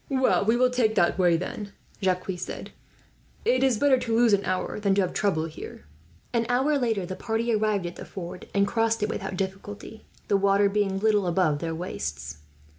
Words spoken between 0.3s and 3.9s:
we will take that way, then," Jacques said. "It is